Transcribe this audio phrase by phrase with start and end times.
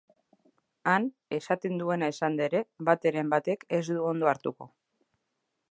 [0.93, 1.03] Han,
[1.37, 4.71] esaten duena esanda ere bateren batek ez du ondo hartuko.